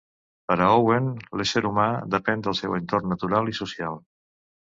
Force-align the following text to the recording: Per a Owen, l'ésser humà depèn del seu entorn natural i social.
Per 0.51 0.55
a 0.67 0.67
Owen, 0.75 1.09
l'ésser 1.41 1.61
humà 1.69 1.85
depèn 2.17 2.41
del 2.47 2.57
seu 2.61 2.75
entorn 2.79 3.13
natural 3.13 3.51
i 3.53 3.57
social. 3.61 4.01